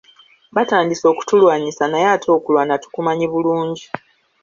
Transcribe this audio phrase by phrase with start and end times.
[0.55, 3.85] Batandise okutulwanyisa naye ate okulwana tukumanyi bulungi.